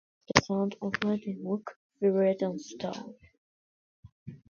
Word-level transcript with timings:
The 0.33 0.41
sound 0.41 0.77
of 0.81 0.95
landing 1.03 1.43
woke 1.43 1.77
Fereydun 2.01 2.59
stone. 2.59 3.13